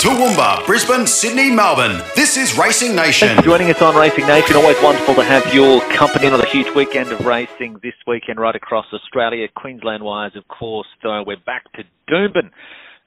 Toowoomba, 0.00 0.64
Brisbane, 0.66 1.06
Sydney, 1.06 1.50
Melbourne. 1.50 2.02
This 2.14 2.36
is 2.36 2.56
Racing 2.58 2.94
Nation. 2.94 3.28
Thanks 3.28 3.42
for 3.42 3.48
joining 3.48 3.70
us 3.70 3.80
on 3.80 3.96
Racing 3.96 4.26
Nation. 4.26 4.54
Always 4.56 4.76
wonderful 4.82 5.14
to 5.14 5.24
have 5.24 5.52
your 5.54 5.80
company 5.96 6.26
on 6.28 6.38
a 6.38 6.46
huge 6.46 6.68
weekend 6.76 7.10
of 7.12 7.24
racing 7.24 7.80
this 7.82 7.94
weekend 8.06 8.38
right 8.38 8.54
across 8.54 8.84
Australia. 8.92 9.48
Queensland 9.56 10.02
wise, 10.02 10.32
of 10.36 10.46
course. 10.48 10.86
So 11.02 11.22
we're 11.26 11.40
back 11.46 11.64
to 11.72 11.82
Doomben. 12.10 12.50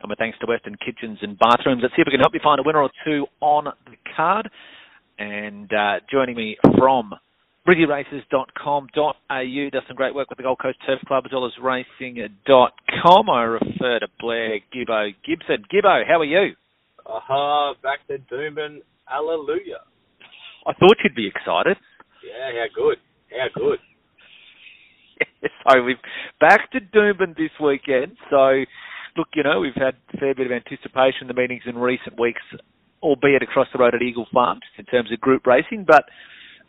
And 0.02 0.10
with 0.10 0.18
thanks 0.18 0.40
to 0.40 0.48
Western 0.48 0.76
Kitchens 0.84 1.20
and 1.22 1.38
Bathrooms. 1.38 1.82
Let's 1.84 1.94
see 1.96 2.02
if 2.02 2.08
we 2.08 2.12
can 2.12 2.22
help 2.22 2.34
you 2.34 2.40
find 2.44 2.60
a 2.60 2.64
winner 2.64 2.82
or 2.82 2.90
two 3.06 3.28
on 3.40 3.66
the 3.66 3.96
card. 4.16 4.50
And 5.20 5.72
uh, 5.72 6.00
joining 6.12 6.36
me 6.36 6.58
from 6.78 7.14
BrizzyRaces.com.au 7.68 9.70
does 9.72 9.84
some 9.88 9.96
great 9.96 10.16
work 10.16 10.30
with 10.30 10.38
the 10.38 10.44
Gold 10.44 10.60
Coast 10.60 10.80
Turf 10.88 11.00
Club 11.08 11.24
as 11.26 11.32
well 11.32 11.46
as 11.46 11.52
Racing.com. 11.62 13.30
I 13.30 13.44
refer 13.44 14.00
to 14.00 14.08
Blair 14.20 14.60
Gibbo 14.74 15.12
Gibson. 15.28 15.66
Gibbo, 15.72 16.02
how 16.08 16.20
are 16.20 16.26
you? 16.26 16.56
Aha, 17.10 17.74
back 17.82 18.06
to 18.08 18.20
Doomben. 18.32 18.80
Hallelujah. 19.06 19.82
I 20.68 20.74
thought 20.74 20.98
you'd 21.04 21.16
be 21.16 21.28
excited. 21.28 21.78
Yeah, 22.24 22.52
how 22.54 22.68
good. 22.76 22.98
How 23.32 23.48
good. 23.56 23.80
so 25.68 25.84
we've 25.84 25.98
back 26.40 26.72
to 26.72 26.80
Doomben 26.80 27.36
this 27.36 27.52
weekend. 27.60 28.16
So 28.30 28.64
look, 29.18 29.30
you 29.34 29.44
know, 29.44 29.60
we've 29.60 29.74
had 29.76 29.96
a 30.14 30.18
fair 30.18 30.36
bit 30.36 30.46
of 30.46 30.52
anticipation 30.52 31.22
in 31.22 31.28
the 31.28 31.34
meetings 31.34 31.64
in 31.66 31.78
recent 31.78 32.20
weeks, 32.20 32.42
albeit 33.02 33.42
across 33.42 33.68
the 33.74 33.80
road 33.80 33.96
at 33.96 34.04
Eagle 34.04 34.28
Farms 34.32 34.62
in 34.78 34.86
terms 34.86 35.12
of 35.12 35.20
group 35.20 35.48
racing, 35.48 35.86
but 35.88 36.06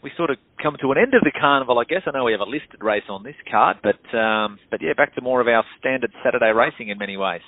we 0.02 0.10
sort 0.16 0.30
of 0.30 0.38
come 0.62 0.76
to 0.80 0.92
an 0.92 0.98
end 0.98 1.12
of 1.12 1.20
the 1.20 1.32
carnival, 1.38 1.78
I 1.78 1.84
guess. 1.84 2.02
I 2.06 2.12
know 2.12 2.24
we 2.24 2.32
have 2.32 2.40
a 2.40 2.48
listed 2.48 2.80
race 2.82 3.04
on 3.10 3.22
this 3.22 3.36
card, 3.50 3.76
but 3.82 4.00
um, 4.16 4.58
but 4.70 4.80
yeah, 4.80 4.94
back 4.96 5.14
to 5.16 5.20
more 5.20 5.42
of 5.42 5.48
our 5.48 5.64
standard 5.78 6.12
Saturday 6.24 6.50
racing 6.52 6.88
in 6.88 6.96
many 6.96 7.18
ways. 7.18 7.42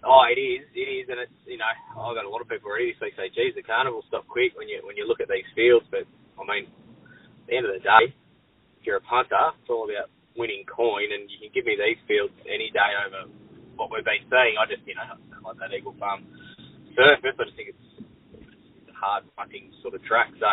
Oh, 0.00 0.24
it 0.32 0.40
is, 0.40 0.64
it 0.72 0.88
is, 0.88 1.12
and 1.12 1.20
it's 1.20 1.38
you 1.44 1.60
know 1.60 1.68
I've 1.68 2.16
got 2.16 2.24
a 2.24 2.32
lot 2.32 2.40
of 2.40 2.48
people 2.48 2.72
previously 2.72 3.12
say, 3.20 3.28
"Geez, 3.36 3.52
the 3.52 3.60
carnival 3.60 4.00
stopped 4.08 4.32
quick 4.32 4.56
when 4.56 4.64
you 4.64 4.80
when 4.80 4.96
you 4.96 5.04
look 5.04 5.20
at 5.20 5.28
these 5.28 5.44
fields." 5.52 5.84
But 5.92 6.08
I 6.40 6.42
mean, 6.48 6.72
at 6.72 7.46
the 7.48 7.54
end 7.60 7.68
of 7.68 7.76
the 7.76 7.84
day, 7.84 8.08
if 8.80 8.82
you're 8.88 8.96
a 8.96 9.04
punter, 9.04 9.52
it's 9.60 9.68
all 9.68 9.84
about 9.84 10.08
winning 10.40 10.64
coin, 10.64 11.12
and 11.12 11.28
you 11.28 11.36
can 11.36 11.52
give 11.52 11.68
me 11.68 11.76
these 11.76 12.00
fields 12.08 12.32
any 12.48 12.72
day 12.72 12.90
over 13.04 13.28
what 13.76 13.92
we've 13.92 14.04
been 14.04 14.24
seeing. 14.32 14.56
I 14.56 14.64
just 14.64 14.88
you 14.88 14.96
know 14.96 15.04
like 15.44 15.60
that 15.60 15.76
Eagle 15.76 15.92
Farm 16.00 16.24
surface. 16.96 17.36
I 17.36 17.44
just 17.44 17.56
think 17.60 17.76
it's, 17.76 17.88
it's 18.40 18.88
a 18.88 18.96
hard 18.96 19.28
punting 19.36 19.68
sort 19.84 19.92
of 19.92 20.00
track, 20.08 20.32
so. 20.40 20.48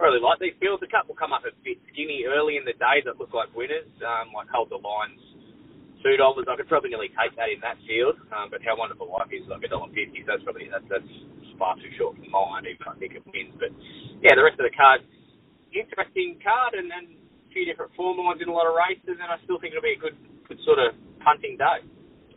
I 0.00 0.08
really 0.10 0.24
like 0.24 0.40
these 0.42 0.56
fields. 0.58 0.82
A 0.82 0.90
couple 0.90 1.14
come 1.14 1.30
up 1.30 1.46
a 1.46 1.54
bit 1.62 1.78
skinny 1.92 2.24
early 2.26 2.56
in 2.58 2.64
the 2.66 2.74
day 2.74 3.04
that 3.06 3.22
look 3.22 3.30
like 3.36 3.54
winners, 3.54 3.86
um, 4.02 4.34
like 4.34 4.50
Hold 4.50 4.72
the 4.72 4.80
Lines 4.80 5.20
two 6.02 6.18
dollars. 6.18 6.50
I 6.50 6.58
could 6.58 6.68
probably 6.68 6.90
nearly 6.90 7.08
take 7.14 7.32
that 7.38 7.48
in 7.48 7.62
that 7.62 7.78
field. 7.86 8.18
Um, 8.34 8.50
but 8.50 8.60
how 8.66 8.76
wonderful 8.76 9.08
life 9.08 9.30
is 9.30 9.46
like 9.48 9.62
a 9.64 9.70
dollar 9.70 9.88
fifty. 9.94 10.26
That's 10.26 10.42
probably 10.42 10.68
that's, 10.68 10.86
that's 10.90 11.12
far 11.58 11.78
too 11.78 11.90
short 11.96 12.18
for 12.18 12.28
mine. 12.28 12.66
Even 12.66 12.84
I 12.84 12.96
think 12.98 13.14
it 13.14 13.22
wins. 13.24 13.54
But 13.56 13.70
yeah, 14.20 14.34
the 14.34 14.44
rest 14.44 14.58
of 14.58 14.66
the 14.66 14.74
card, 14.74 15.06
interesting 15.72 16.42
card, 16.42 16.74
and, 16.74 16.90
and 16.90 17.14
a 17.14 17.50
few 17.54 17.64
different 17.64 17.94
form 17.94 18.18
lines 18.18 18.42
in 18.42 18.50
a 18.50 18.54
lot 18.54 18.66
of 18.66 18.74
races, 18.74 19.16
and 19.16 19.30
I 19.30 19.38
still 19.46 19.62
think 19.62 19.72
it'll 19.72 19.86
be 19.86 19.96
a 19.96 20.02
good 20.02 20.18
good 20.50 20.58
sort 20.66 20.82
of 20.82 20.98
punting 21.22 21.56
day. 21.56 21.86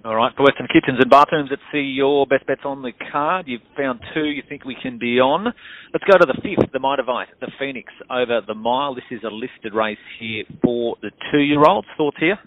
All 0.05 0.13
right, 0.13 0.29
for 0.37 0.43
Western 0.43 0.67
Kitchens 0.67 1.01
and 1.01 1.09
Bathrooms, 1.09 1.49
let's 1.49 1.65
see 1.73 1.81
your 1.81 2.27
best 2.27 2.45
bets 2.45 2.61
on 2.63 2.83
the 2.83 2.93
card. 3.11 3.47
You've 3.47 3.65
found 3.75 3.99
two 4.13 4.25
you 4.25 4.43
think 4.47 4.63
we 4.63 4.77
can 4.79 4.99
be 4.99 5.19
on. 5.19 5.45
Let's 5.45 6.05
go 6.05 6.15
to 6.19 6.27
the 6.29 6.37
fifth, 6.45 6.69
the 6.71 6.77
Mitavite, 6.77 7.33
the 7.41 7.49
Phoenix 7.57 7.91
over 8.11 8.41
the 8.45 8.53
mile. 8.53 8.93
This 8.93 9.09
is 9.09 9.21
a 9.25 9.33
listed 9.33 9.73
race 9.73 9.97
here 10.19 10.43
for 10.61 10.95
the 11.01 11.09
two-year-olds. 11.31 11.87
Thoughts 11.97 12.17
here? 12.19 12.37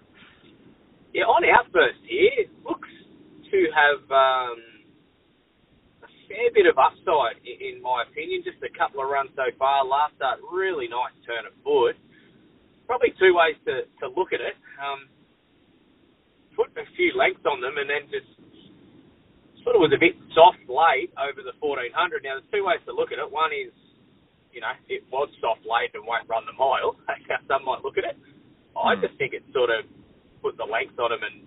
Yeah, 1.18 1.26
on 1.26 1.42
outburst 1.42 1.98
here, 2.06 2.46
it 2.46 2.50
looks 2.62 2.86
to 3.50 3.58
have 3.74 4.06
um, 4.06 4.62
a 6.06 6.10
fair 6.30 6.46
bit 6.54 6.70
of 6.70 6.78
upside, 6.78 7.42
in, 7.42 7.58
in 7.58 7.76
my 7.82 8.06
opinion. 8.06 8.46
Just 8.46 8.62
a 8.62 8.70
couple 8.70 9.02
of 9.02 9.10
runs 9.10 9.34
so 9.34 9.50
far. 9.58 9.82
Last 9.82 10.14
start, 10.14 10.38
really 10.46 10.86
nice 10.86 11.10
turn 11.26 11.42
of 11.42 11.50
foot. 11.66 11.98
Probably 12.86 13.10
two 13.18 13.34
ways 13.34 13.58
to, 13.66 13.90
to 13.98 14.14
look 14.14 14.30
at 14.30 14.38
it. 14.38 14.54
Um, 14.78 15.10
put 16.54 16.70
a 16.78 16.86
few 16.94 17.10
lengths 17.18 17.42
on 17.50 17.58
them 17.58 17.82
and 17.82 17.90
then 17.90 18.06
just 18.14 18.30
sort 19.66 19.74
of 19.74 19.82
was 19.82 19.90
a 19.90 19.98
bit 19.98 20.14
soft 20.38 20.62
late 20.70 21.10
over 21.18 21.42
the 21.42 21.58
1400. 21.58 22.22
Now, 22.22 22.38
there's 22.38 22.46
two 22.54 22.62
ways 22.62 22.78
to 22.86 22.94
look 22.94 23.10
at 23.10 23.18
it. 23.18 23.26
One 23.26 23.50
is, 23.50 23.74
you 24.54 24.62
know, 24.62 24.70
it 24.86 25.02
was 25.10 25.26
soft 25.42 25.66
late 25.66 25.90
and 25.98 26.06
won't 26.06 26.30
run 26.30 26.46
the 26.46 26.54
mile. 26.54 26.94
That's 27.10 27.26
how 27.26 27.42
some 27.50 27.66
might 27.66 27.82
look 27.82 27.98
at 27.98 28.06
it. 28.06 28.14
I 28.78 28.94
hmm. 28.94 29.02
just 29.02 29.18
think 29.18 29.34
it 29.34 29.42
sort 29.50 29.74
of 29.74 29.82
put 30.40 30.56
the 30.56 30.66
length 30.66 30.98
on 30.98 31.10
them 31.10 31.22
and, 31.22 31.44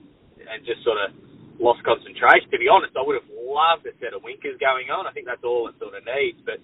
and 0.47 0.59
just 0.66 0.84
sort 0.84 1.00
of 1.00 1.16
lost 1.62 1.84
concentration. 1.85 2.50
To 2.50 2.59
be 2.59 2.68
honest, 2.68 2.97
I 2.97 3.03
would 3.06 3.19
have 3.19 3.29
loved 3.29 3.85
a 3.85 3.94
set 4.02 4.18
of 4.18 4.25
winkers 4.25 4.57
going 4.57 4.90
on. 4.90 5.06
I 5.06 5.13
think 5.13 5.29
that's 5.29 5.44
all 5.44 5.69
it 5.69 5.75
sort 5.78 5.94
of 5.94 6.03
needs, 6.06 6.40
but 6.44 6.57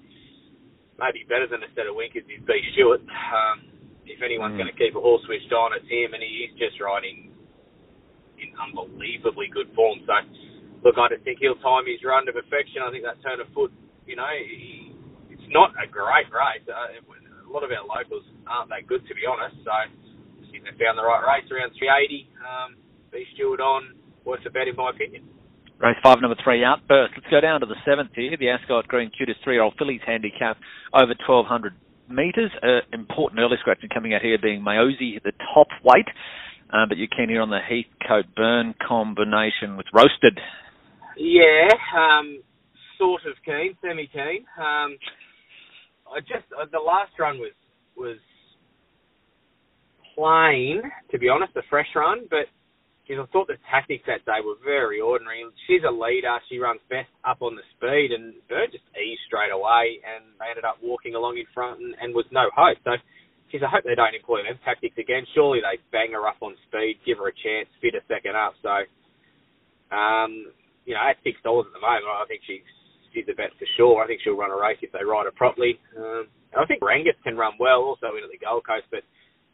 maybe 0.97 1.23
better 1.29 1.45
than 1.45 1.61
a 1.61 1.69
set 1.77 1.85
of 1.85 1.93
winkers 1.93 2.25
is 2.25 2.41
B. 2.43 2.51
Stewart. 2.73 3.01
Um, 3.05 3.69
if 4.07 4.23
anyone's 4.23 4.55
mm. 4.55 4.63
going 4.65 4.71
to 4.71 4.79
keep 4.79 4.95
a 4.95 5.01
horse 5.03 5.21
switched 5.27 5.51
on, 5.51 5.75
it's 5.75 5.85
him, 5.85 6.15
and 6.15 6.23
he 6.23 6.47
is 6.47 6.53
just 6.55 6.79
riding 6.79 7.29
in 8.39 8.49
unbelievably 8.55 9.51
good 9.51 9.69
form. 9.75 9.99
So, 10.07 10.15
look, 10.85 10.95
I 10.97 11.11
just 11.11 11.25
think 11.27 11.43
he'll 11.43 11.59
time 11.59 11.85
his 11.85 12.01
run 12.01 12.25
to 12.25 12.33
perfection. 12.33 12.81
I 12.81 12.89
think 12.89 13.03
that 13.03 13.19
turn 13.21 13.41
of 13.43 13.49
foot, 13.51 13.73
you 14.07 14.15
know, 14.15 14.29
he, 14.31 14.95
it's 15.29 15.49
not 15.51 15.75
a 15.75 15.85
great 15.85 16.29
race. 16.31 16.63
Uh, 16.65 16.97
a 16.97 17.51
lot 17.51 17.63
of 17.63 17.71
our 17.71 17.83
locals 17.83 18.23
aren't 18.47 18.71
that 18.71 18.87
good, 18.87 19.03
to 19.07 19.13
be 19.13 19.27
honest. 19.27 19.59
So, 19.63 19.75
Found 20.75 20.97
the 20.97 21.03
right 21.03 21.23
race 21.23 21.49
around 21.51 21.71
380. 21.79 22.27
Um, 22.43 22.75
B 23.11 23.23
Stewart 23.33 23.59
on, 23.59 23.95
worth 24.25 24.45
a 24.45 24.49
bet 24.49 24.67
in 24.67 24.75
my 24.75 24.91
opinion. 24.91 25.23
Race 25.79 25.97
five, 26.03 26.19
number 26.21 26.35
three, 26.43 26.63
Outburst. 26.63 27.13
Let's 27.15 27.29
go 27.29 27.39
down 27.39 27.61
to 27.61 27.65
the 27.65 27.77
seventh 27.85 28.11
here. 28.15 28.35
The 28.37 28.49
Ascot 28.49 28.87
Green 28.87 29.11
Cutest 29.15 29.39
three-year-old 29.43 29.75
fillies 29.77 30.01
handicap 30.05 30.57
over 30.93 31.13
1,200 31.25 31.73
metres. 32.09 32.51
Uh, 32.61 32.81
important 32.93 33.39
early 33.39 33.57
scratching 33.59 33.89
coming 33.89 34.13
out 34.13 34.21
here 34.21 34.37
being 34.41 34.61
Mayosi, 34.61 35.21
the 35.23 35.33
top 35.53 35.67
weight. 35.83 36.07
Uh, 36.73 36.85
but 36.87 36.97
you 36.97 37.07
can 37.07 37.29
hear 37.29 37.41
on 37.41 37.49
the 37.49 37.59
Heathcote 37.61 38.35
Byrne 38.35 38.75
combination 38.85 39.77
with 39.77 39.85
roasted. 39.93 40.39
Yeah, 41.15 41.69
um, 41.95 42.41
sort 42.97 43.21
of 43.25 43.33
keen, 43.45 43.77
semi 43.81 44.07
keen. 44.07 44.45
Um, 44.57 44.97
I 46.11 46.19
just 46.21 46.45
uh, 46.53 46.65
the 46.71 46.79
last 46.79 47.11
run 47.19 47.37
was 47.37 47.53
was 47.95 48.17
plain, 50.17 50.81
to 51.11 51.19
be 51.21 51.29
honest, 51.29 51.53
the 51.53 51.61
fresh 51.69 51.87
run, 51.95 52.25
but 52.29 52.49
I 53.07 53.23
thought 53.31 53.47
the 53.47 53.55
tactics 53.71 54.03
that 54.03 54.27
day 54.27 54.43
were 54.43 54.59
very 54.59 54.99
ordinary. 54.99 55.47
She's 55.63 55.85
a 55.87 55.93
leader. 55.93 56.35
She 56.49 56.59
runs 56.59 56.83
best 56.91 57.07
up 57.23 57.39
on 57.39 57.55
the 57.55 57.63
speed, 57.77 58.11
and 58.11 58.35
Byrne 58.51 58.67
just 58.67 58.83
eased 58.99 59.23
straight 59.31 59.55
away, 59.55 60.03
and 60.03 60.27
they 60.35 60.51
ended 60.51 60.67
up 60.67 60.83
walking 60.83 61.15
along 61.15 61.39
in 61.39 61.47
front 61.55 61.79
and, 61.79 61.95
and 62.03 62.11
was 62.11 62.27
no 62.35 62.51
hope. 62.51 62.75
So 62.83 62.99
geez, 63.47 63.63
I 63.63 63.71
hope 63.71 63.87
they 63.87 63.95
don't 63.95 64.11
employ 64.11 64.43
them 64.43 64.59
tactics 64.67 64.99
again. 64.99 65.23
Surely 65.31 65.63
they 65.63 65.79
bang 65.95 66.11
her 66.11 66.27
up 66.27 66.43
on 66.43 66.59
speed, 66.67 66.99
give 67.07 67.23
her 67.23 67.31
a 67.31 67.35
chance, 67.39 67.71
fit 67.79 67.95
a 67.95 68.03
second 68.11 68.35
up. 68.35 68.59
So, 68.59 68.75
um, 69.95 70.51
you 70.83 70.91
know, 70.91 71.03
at 71.03 71.15
six 71.23 71.39
dollars 71.47 71.71
at 71.71 71.75
the 71.79 71.83
moment, 71.83 72.11
I 72.11 72.27
think 72.27 72.43
she's 72.43 72.65
she's 73.15 73.27
a 73.31 73.35
bet 73.39 73.55
for 73.55 73.67
sure. 73.79 74.03
I 74.03 74.07
think 74.07 74.19
she'll 74.19 74.35
run 74.35 74.51
a 74.51 74.59
race 74.59 74.83
if 74.83 74.91
they 74.91 75.07
ride 75.07 75.31
her 75.31 75.35
properly. 75.35 75.79
Um, 75.95 76.27
I 76.59 76.67
think 76.67 76.83
Rangus 76.83 77.15
can 77.23 77.39
run 77.39 77.55
well 77.55 77.87
also 77.87 78.19
into 78.19 78.27
the 78.27 78.39
Gold 78.39 78.67
Coast, 78.67 78.87
but 78.91 79.07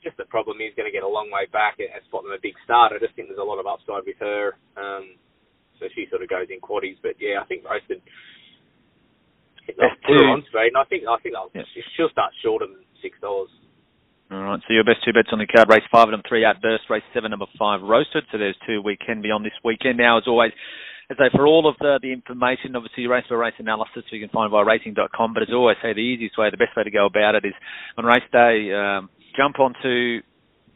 just 0.04 0.20
the 0.20 0.28
problem 0.28 0.60
is 0.60 0.76
going 0.76 0.88
to 0.88 0.94
get 0.94 1.08
a 1.08 1.10
long 1.10 1.32
way 1.32 1.48
back 1.52 1.80
and 1.80 1.90
spot 2.06 2.24
them 2.24 2.36
a 2.36 2.42
big 2.42 2.54
start. 2.64 2.92
I 2.92 3.00
just 3.00 3.16
think 3.16 3.28
there's 3.32 3.42
a 3.42 3.48
lot 3.48 3.60
of 3.60 3.66
upside 3.66 4.06
with 4.06 4.20
her. 4.20 4.60
Um, 4.76 5.16
so 5.80 5.88
she 5.96 6.06
sort 6.12 6.22
of 6.22 6.30
goes 6.30 6.48
in 6.52 6.62
quaddies, 6.62 7.00
but 7.02 7.18
yeah, 7.20 7.42
I 7.42 7.46
think 7.48 7.66
roasted. 7.66 8.04
Put 9.66 10.20
her 10.20 10.28
on 10.28 10.44
speed, 10.52 10.76
and 10.76 10.78
I 10.78 10.84
think 10.92 11.08
I 11.08 11.16
think 11.24 11.36
yeah. 11.56 11.64
she'll 11.96 12.12
start 12.12 12.36
shorter 12.44 12.68
than 12.68 12.84
six 13.02 13.16
dollars. 13.24 13.50
All 14.32 14.42
right, 14.44 14.60
so 14.68 14.74
your 14.74 14.84
best 14.84 15.04
two 15.06 15.14
bets 15.14 15.30
on 15.32 15.40
the 15.40 15.48
card, 15.48 15.70
race 15.70 15.86
five 15.92 16.10
them, 16.10 16.24
three 16.28 16.44
Outburst, 16.44 16.90
race 16.90 17.06
seven, 17.14 17.32
number 17.32 17.46
five, 17.60 17.82
Roasted. 17.82 18.26
So 18.32 18.38
there's 18.38 18.58
two 18.68 18.82
we 18.82 18.98
can 18.98 19.22
be 19.22 19.32
on 19.32 19.44
this 19.44 19.56
weekend. 19.64 19.98
Now, 19.98 20.18
as 20.18 20.24
always, 20.26 20.52
as 21.12 21.18
I 21.20 21.28
say, 21.28 21.32
for 21.36 21.46
all 21.46 21.68
of 21.68 21.76
the, 21.80 22.00
the 22.02 22.12
information, 22.12 22.76
obviously 22.76 23.06
race 23.06 23.26
by 23.30 23.36
race 23.36 23.54
analysis 23.60 24.04
you 24.10 24.20
can 24.20 24.30
find 24.30 24.50
via 24.50 24.66
racing.com, 24.66 25.34
but 25.34 25.44
as 25.44 25.50
always 25.54 25.78
say, 25.84 25.94
the 25.94 26.00
easiest 26.00 26.38
way, 26.38 26.50
the 26.50 26.58
best 26.58 26.76
way 26.76 26.84
to 26.84 26.92
go 26.92 27.06
about 27.06 27.36
it 27.36 27.46
is 27.46 27.54
on 27.98 28.06
race 28.06 28.26
day, 28.32 28.74
um, 28.74 29.10
jump 29.36 29.60
onto 29.60 30.22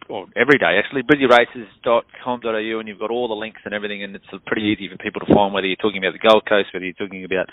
or 0.09 0.25
every 0.35 0.57
day 0.57 0.79
actually, 0.79 1.03
brizzyraces.com.au 1.03 2.79
and 2.79 2.87
you've 2.87 2.99
got 2.99 3.11
all 3.11 3.27
the 3.27 3.35
links 3.35 3.61
and 3.65 3.73
everything 3.73 4.03
and 4.03 4.15
it's 4.15 4.25
pretty 4.45 4.63
easy 4.63 4.87
for 4.89 4.97
people 4.97 5.19
to 5.19 5.33
find 5.33 5.53
whether 5.53 5.67
you're 5.67 5.75
talking 5.77 5.99
about 5.99 6.13
the 6.13 6.27
Gold 6.27 6.47
Coast, 6.47 6.69
whether 6.73 6.85
you're 6.85 6.93
talking 6.95 7.25
about 7.25 7.47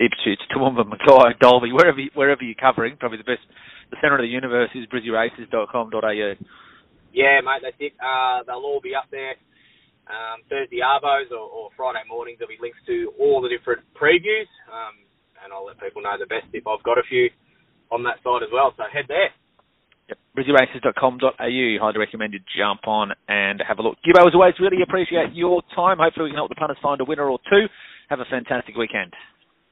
Ipswich, 0.00 0.40
Toowoomba, 0.50 0.88
Mackay, 0.88 1.38
Dalby, 1.40 1.72
wherever 1.72 2.00
you, 2.00 2.10
wherever 2.14 2.42
you're 2.42 2.58
covering, 2.58 2.96
probably 2.96 3.18
the 3.18 3.28
best 3.28 3.46
the 3.90 3.96
centre 4.00 4.16
of 4.16 4.22
the 4.24 4.32
universe 4.32 4.70
is 4.74 4.86
brizzyraces.com.au. 4.90 6.34
Yeah, 7.14 7.38
mate, 7.46 7.62
that's 7.62 7.78
it. 7.78 7.94
Uh, 8.02 8.42
they'll 8.42 8.66
all 8.66 8.80
be 8.82 8.94
up 8.94 9.06
there. 9.10 9.38
Um, 10.10 10.42
Thursday 10.50 10.82
Arvos 10.84 11.30
or, 11.30 11.46
or, 11.48 11.70
Friday 11.76 12.02
mornings, 12.08 12.36
there'll 12.36 12.52
be 12.52 12.60
links 12.60 12.76
to 12.86 13.12
all 13.16 13.40
the 13.40 13.48
different 13.48 13.80
previews, 13.96 14.50
um, 14.68 15.00
and 15.40 15.48
I'll 15.48 15.64
let 15.64 15.80
people 15.80 16.02
know 16.02 16.12
the 16.18 16.28
best 16.28 16.44
if 16.52 16.66
I've 16.66 16.82
got 16.82 16.98
a 16.98 17.06
few 17.08 17.30
on 17.88 18.02
that 18.04 18.20
side 18.20 18.42
as 18.44 18.52
well. 18.52 18.74
So 18.76 18.84
head 18.92 19.06
there. 19.08 19.32
Yep. 20.08 20.18
BrizzyRaces.com.au. 20.36 21.32
Highly 21.38 21.98
recommend 21.98 22.34
you 22.34 22.40
jump 22.56 22.86
on 22.86 23.12
and 23.28 23.62
have 23.66 23.78
a 23.78 23.82
look. 23.82 23.96
Gibbo, 24.06 24.26
as 24.26 24.34
always, 24.34 24.54
really 24.60 24.82
appreciate 24.82 25.32
your 25.32 25.62
time. 25.74 25.98
Hopefully, 25.98 26.24
we 26.24 26.30
can 26.30 26.36
help 26.36 26.50
the 26.50 26.54
punters 26.56 26.76
find 26.82 27.00
a 27.00 27.04
winner 27.04 27.28
or 27.28 27.38
two. 27.48 27.66
Have 28.10 28.20
a 28.20 28.24
fantastic 28.26 28.76
weekend. 28.76 29.14